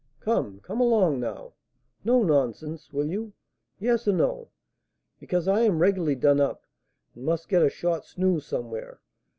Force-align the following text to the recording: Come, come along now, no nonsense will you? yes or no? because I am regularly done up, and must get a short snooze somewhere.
Come, 0.19 0.61
come 0.61 0.81
along 0.81 1.19
now, 1.19 1.53
no 2.03 2.23
nonsense 2.23 2.91
will 2.91 3.05
you? 3.05 3.33
yes 3.79 4.07
or 4.07 4.13
no? 4.13 4.49
because 5.19 5.47
I 5.47 5.61
am 5.61 5.77
regularly 5.77 6.15
done 6.15 6.39
up, 6.41 6.65
and 7.13 7.23
must 7.23 7.47
get 7.47 7.61
a 7.61 7.69
short 7.69 8.03
snooze 8.05 8.43
somewhere. 8.47 8.99